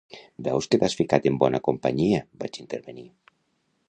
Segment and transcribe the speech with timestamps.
[0.45, 3.07] "Veus que t'has ficat en bona companyia", vaig intervenir.